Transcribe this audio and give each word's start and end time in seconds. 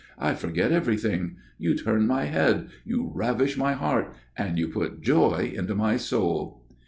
I 0.17 0.33
forget 0.33 0.71
everything. 0.71 1.35
You 1.59 1.77
turn 1.77 2.07
my 2.07 2.25
head, 2.25 2.69
you 2.83 3.11
ravish 3.13 3.55
my 3.55 3.73
heart, 3.73 4.11
and 4.35 4.57
you 4.57 4.67
put 4.67 5.01
joy 5.01 5.53
into 5.55 5.75
my 5.75 5.95
soul." 5.97 6.63